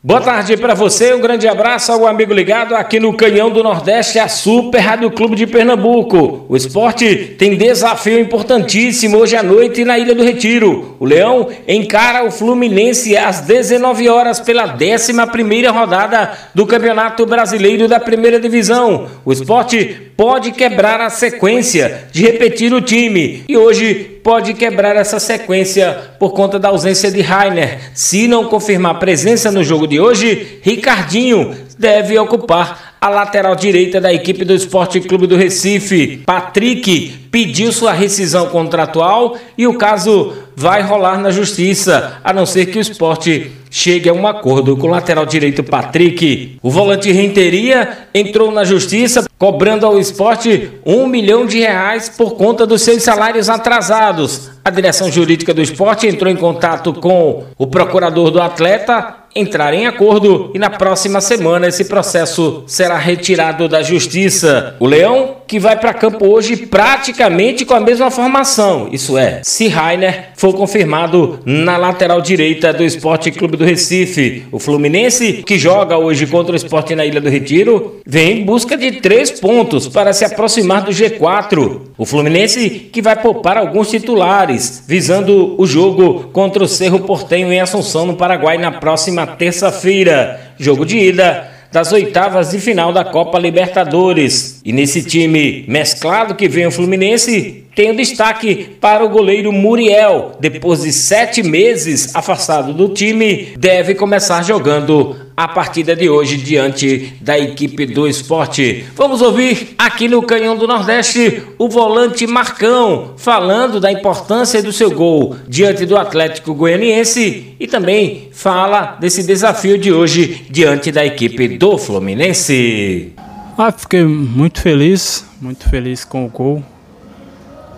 [0.00, 4.20] Boa tarde para você, um grande abraço ao amigo ligado aqui no Canhão do Nordeste,
[4.20, 6.46] a Super Rádio Clube de Pernambuco.
[6.48, 10.94] O esporte tem desafio importantíssimo hoje à noite na Ilha do Retiro.
[11.00, 17.98] O Leão encara o Fluminense às 19 horas pela 11ª rodada do Campeonato Brasileiro da
[17.98, 19.08] Primeira Divisão.
[19.24, 25.18] O esporte pode quebrar a sequência de repetir o time e hoje pode quebrar essa
[25.18, 27.80] sequência por conta da ausência de Rainer.
[27.94, 34.12] Se não confirmar presença no jogo de hoje, Ricardinho deve ocupar a lateral direita da
[34.12, 36.18] equipe do Esporte Clube do Recife.
[36.26, 42.66] Patrick pediu sua rescisão contratual e o caso vai rolar na justiça, a não ser
[42.66, 46.58] que o esporte chegue a um acordo com o lateral direito Patrick.
[46.60, 52.66] O volante Renteria entrou na justiça cobrando ao esporte um milhão de reais por conta
[52.66, 54.50] dos seus salários atrasados.
[54.64, 59.86] A direção jurídica do esporte entrou em contato com o procurador do atleta, entrar em
[59.86, 64.74] acordo e na próxima semana esse processo será retirado da justiça.
[64.80, 69.66] O Leão, que vai para campo hoje praticamente com a mesma formação, isso é, se
[69.66, 74.44] Rainer for confirmado na lateral direita do Esporte Clube do Recife.
[74.52, 78.76] O Fluminense, que joga hoje contra o Esporte na Ilha do Retiro, vem em busca
[78.76, 81.80] de três pontos para se aproximar do G4.
[81.96, 87.60] O Fluminense, que vai poupar alguns titulares, visando o jogo contra o Cerro Portenho em
[87.60, 90.52] Assunção, no Paraguai, na próxima terça-feira.
[90.58, 94.60] Jogo de ida das oitavas de final da Copa Libertadores.
[94.64, 100.32] E nesse time mesclado que vem o Fluminense, tem o destaque para o goleiro Muriel.
[100.40, 107.14] Depois de sete meses afastado do time, deve começar jogando a partida de hoje diante
[107.20, 108.84] da equipe do esporte.
[108.96, 114.90] Vamos ouvir aqui no Canhão do Nordeste o volante Marcão falando da importância do seu
[114.90, 121.56] gol diante do Atlético Goianiense e também fala desse desafio de hoje diante da equipe
[121.56, 123.12] do Fluminense.
[123.56, 126.64] Ah, fiquei muito feliz, muito feliz com o gol.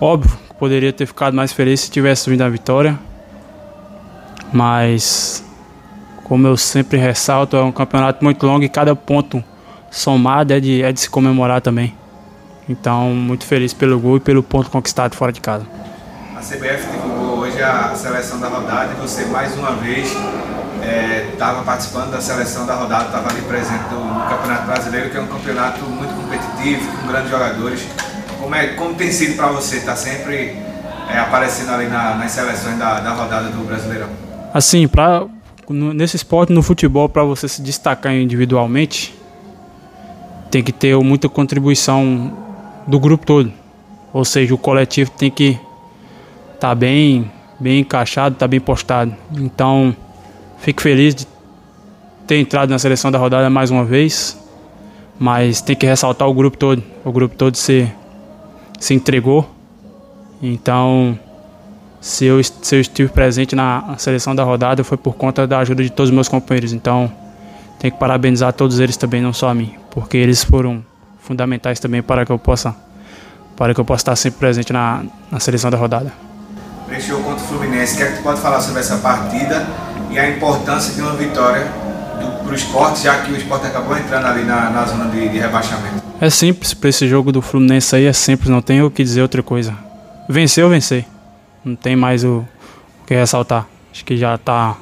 [0.00, 2.98] Óbvio, poderia ter ficado mais feliz se tivesse vindo a vitória.
[4.50, 5.44] Mas
[6.30, 9.42] como eu sempre ressalto, é um campeonato muito longo e cada ponto
[9.91, 11.92] somado é de, é de se comemorar também.
[12.68, 15.66] Então, muito feliz pelo gol e pelo ponto conquistado fora de casa.
[16.36, 20.06] A CBF divulgou hoje a seleção da rodada e você mais uma vez
[21.32, 25.20] estava é, participando da seleção da rodada, estava ali presente no, Campeonato Brasileiro, que é
[25.20, 27.84] um campeonato muito competitivo, com grandes jogadores.
[28.38, 30.56] Como, é, como tem sido para você estar tá sempre
[31.12, 34.08] é, aparecendo ali na, nas seleções da, da rodada do Brasileirão?
[34.54, 35.26] Assim, para
[35.72, 39.14] nesse esporte, no futebol, para você se destacar individualmente,
[40.50, 42.36] tem que ter muita contribuição
[42.86, 43.53] do grupo todo.
[44.12, 45.50] Ou seja, o coletivo tem que
[46.54, 49.14] estar tá bem, bem encaixado, estar tá bem postado.
[49.36, 49.94] Então,
[50.59, 51.26] fico feliz de
[52.26, 54.38] ter entrado na seleção da rodada mais uma vez,
[55.19, 56.82] mas tem que ressaltar o grupo todo.
[57.04, 57.91] O grupo todo se,
[58.80, 59.48] se entregou.
[60.42, 61.19] Então,
[62.00, 65.83] se eu, se eu estive presente na seleção da rodada foi por conta da ajuda
[65.83, 66.72] de todos os meus companheiros.
[66.72, 67.12] Então,
[67.78, 70.84] tenho que parabenizar todos eles também, não só a mim, porque eles foram
[71.21, 72.75] fundamentais também para que eu possa,
[73.56, 76.12] para que eu possa estar sempre presente na, na seleção da rodada.
[76.87, 77.94] Preencheu contra o Fluminense.
[77.94, 79.66] O que é que tu pode falar sobre essa partida
[80.10, 81.66] e a importância de uma vitória
[82.43, 85.39] para o esporte, já que o esporte acabou entrando ali na, na zona de, de
[85.39, 86.03] rebaixamento?
[86.21, 89.22] É simples, para esse jogo do Fluminense aí é simples, não tenho o que dizer
[89.22, 89.75] outra coisa.
[90.28, 91.06] Vencer ou vencer.
[91.65, 92.47] Não tem mais o,
[93.03, 93.66] o que ressaltar.
[93.93, 94.76] Acho que já tá.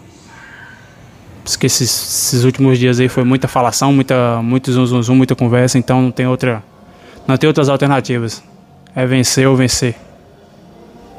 [1.45, 5.35] Porque esses, esses, últimos dias aí foi muita falação, muita, muito zum, zum, zum, muita
[5.35, 6.63] conversa, então não tem outra.
[7.27, 8.43] Não tem outras alternativas.
[8.95, 9.95] É vencer ou vencer.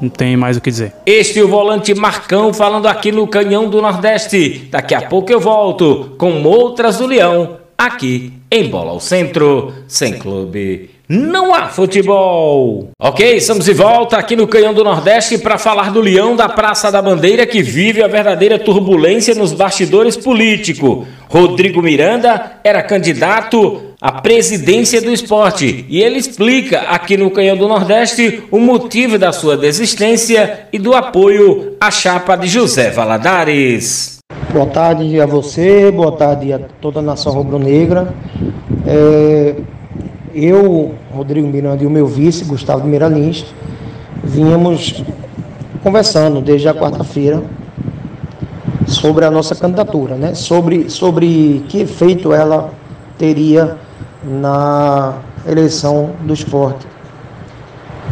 [0.00, 0.94] Não tem mais o que dizer.
[1.04, 4.68] Este é o volante Marcão falando aqui no Canhão do Nordeste.
[4.70, 10.18] Daqui a pouco eu volto com outras do Leão aqui em Bola ao Centro, sem
[10.18, 12.90] clube não há futebol.
[12.96, 16.88] Ok, estamos de volta aqui no Canhão do Nordeste para falar do leão da Praça
[16.88, 21.08] da Bandeira que vive a verdadeira turbulência nos bastidores políticos.
[21.28, 27.66] Rodrigo Miranda era candidato à presidência do esporte e ele explica aqui no Canhão do
[27.66, 34.20] Nordeste o motivo da sua desistência e do apoio à chapa de José Valadares.
[34.52, 38.14] Boa tarde a você, boa tarde a toda a nação rubro-negra.
[38.86, 39.56] É
[40.34, 43.44] eu, Rodrigo Miranda e o meu vice, Gustavo Miralins,
[44.22, 45.02] vínhamos
[45.82, 47.42] conversando desde a quarta-feira
[48.86, 50.34] sobre a nossa candidatura, né?
[50.34, 52.70] sobre, sobre que efeito ela
[53.18, 53.76] teria
[54.22, 55.14] na
[55.46, 56.86] eleição do esporte.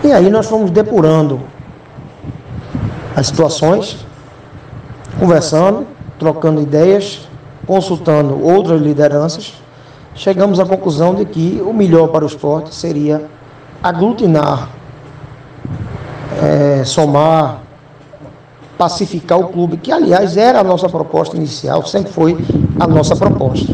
[0.02, 1.40] E aí nós fomos depurando
[3.14, 4.04] as situações,
[5.18, 5.86] conversando,
[6.18, 7.28] trocando ideias,
[7.66, 9.54] consultando outras lideranças,
[10.18, 13.24] chegamos à conclusão de que o melhor para o esporte seria
[13.82, 14.68] aglutinar,
[16.42, 17.60] é, somar,
[18.76, 22.36] pacificar o clube, que aliás era a nossa proposta inicial, sempre foi
[22.80, 23.72] a nossa proposta.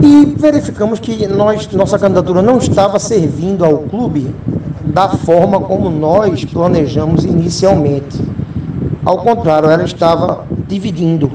[0.00, 4.32] E verificamos que nós, nossa candidatura não estava servindo ao clube
[4.84, 8.20] da forma como nós planejamos inicialmente.
[9.04, 11.30] Ao contrário, ela estava dividindo.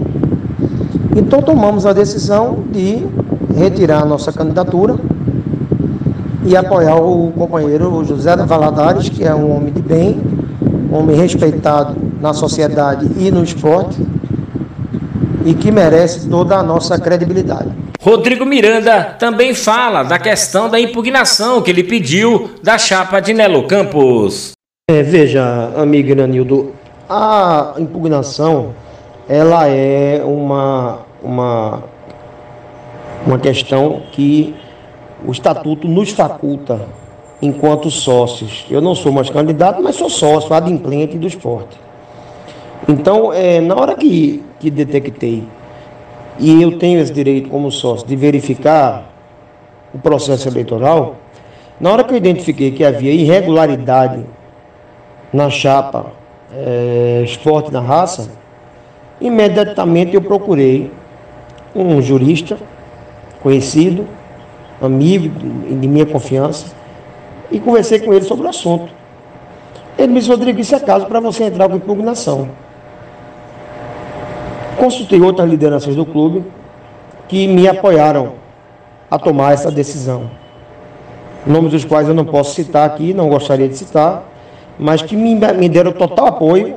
[1.16, 3.06] Então tomamos a decisão de
[3.56, 4.96] retirar a nossa candidatura
[6.46, 10.22] e apoiar o companheiro José Valadares, que é um homem de bem,
[10.92, 14.02] um homem respeitado na sociedade e no esporte
[15.46, 17.70] e que merece toda a nossa credibilidade.
[18.02, 23.68] Rodrigo Miranda também fala da questão da impugnação que ele pediu da chapa de Nelo
[23.68, 24.54] Campos.
[24.90, 26.72] É, veja, amigo Iranildo,
[27.10, 28.74] a impugnação
[29.28, 31.84] ela é uma, uma,
[33.26, 34.56] uma questão que
[35.26, 36.88] o estatuto nos faculta
[37.42, 38.66] enquanto sócios.
[38.70, 41.78] Eu não sou mais candidato, mas sou sócio, adimplente do esporte.
[42.88, 45.44] Então, é, na hora que, que detectei
[46.40, 49.10] e eu tenho esse direito como sócio de verificar
[49.94, 51.18] o processo eleitoral,
[51.80, 54.26] na hora que eu identifiquei que havia irregularidade
[55.34, 56.14] na chapa
[56.54, 58.32] é, esporte na raça,
[59.20, 60.92] imediatamente eu procurei
[61.76, 62.58] um jurista
[63.42, 64.08] conhecido,
[64.82, 66.68] amigo de minha confiança,
[67.52, 68.92] e conversei com ele sobre o assunto.
[69.98, 72.50] Ele me disse, Rodrigo, isso é caso para você entrar com impugnação.
[74.78, 76.46] Consultei outras lideranças do clube
[77.28, 78.34] que me apoiaram
[79.12, 80.30] a tomar essa decisão.
[81.46, 84.24] Nomes dos quais eu não posso citar aqui, não gostaria de citar,
[84.78, 86.76] mas que me, me deram total apoio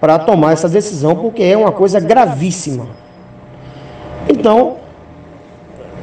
[0.00, 2.88] para tomar essa decisão, porque é uma coisa gravíssima.
[4.28, 4.76] Então,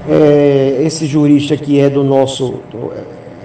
[0.09, 2.61] é, esse jurista que é do nosso,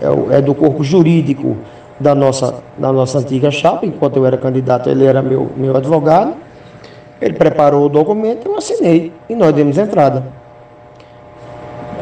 [0.01, 1.57] é, é do corpo jurídico
[2.01, 6.35] da nossa, da nossa antiga chapa, enquanto eu era candidato, ele era meu, meu advogado.
[7.21, 10.25] Ele preparou o documento, eu assinei e nós demos entrada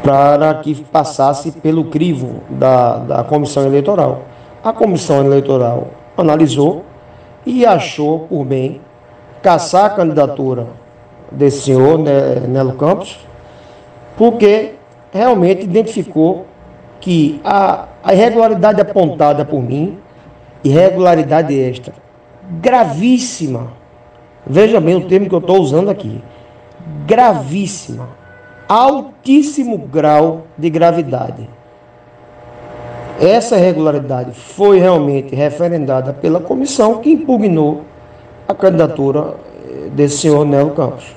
[0.03, 4.23] para que passasse pelo crivo da, da comissão eleitoral.
[4.65, 6.83] A comissão eleitoral analisou
[7.47, 8.81] e achou por bem
[9.43, 10.67] caçar a candidatura
[11.31, 13.19] desse senhor, né, Nelo Campos,
[14.17, 14.75] porque
[15.13, 16.47] realmente identificou
[17.01, 19.99] que a, a irregularidade apontada por mim,
[20.65, 21.93] irregularidade esta,
[22.61, 23.83] gravíssima,
[24.47, 26.21] Veja bem o termo que eu estou usando aqui.
[27.07, 28.09] Gravíssima.
[28.69, 31.49] Altíssimo grau de gravidade.
[33.21, 37.83] Essa irregularidade foi realmente referendada pela comissão que impugnou
[38.49, 39.35] a candidatura
[39.65, 41.15] eh, desse senhor Nelo Campos.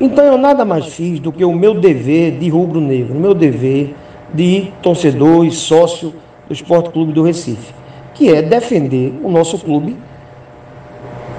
[0.00, 3.94] Então eu nada mais fiz do que o meu dever de rubro-negro, o meu dever
[4.32, 6.14] de torcedor e sócio
[6.48, 7.74] do Esporte Clube do Recife,
[8.14, 9.96] que é defender o nosso clube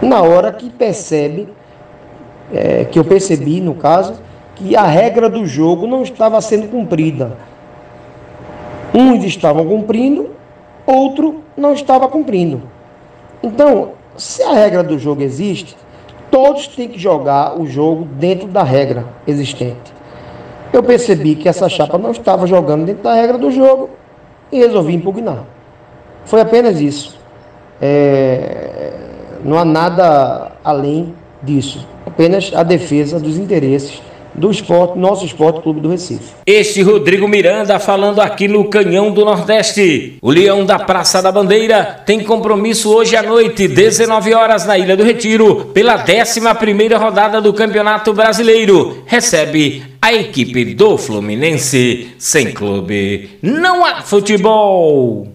[0.02, 1.48] na hora que percebe,
[2.54, 4.22] é, que eu percebi no caso,
[4.56, 7.38] que a regra do jogo não estava sendo cumprida.
[8.94, 10.31] Uns estavam cumprindo,
[10.86, 12.62] outro não estava cumprindo.
[13.41, 15.75] Então, se a regra do jogo existe,
[16.32, 19.94] todos têm que jogar o jogo dentro da regra existente.
[20.74, 23.90] Eu percebi que essa chapa não estava jogando dentro da regra do jogo
[24.52, 25.44] e resolvi impugnar.
[26.24, 27.20] Foi apenas isso.
[27.82, 28.94] É,
[29.44, 34.02] não há nada além disso, apenas a defesa dos interesses
[34.34, 36.34] do esporte, nosso Esporte Clube do Recife.
[36.46, 40.18] Este Rodrigo Miranda falando aqui no Canhão do Nordeste.
[40.22, 44.96] O Leão da Praça da Bandeira tem compromisso hoje à noite, 19 horas na Ilha
[44.96, 49.04] do Retiro, pela 11ª rodada do Campeonato Brasileiro.
[49.06, 53.30] Recebe a equipe do Fluminense sem clube.
[53.42, 55.28] Não há futebol.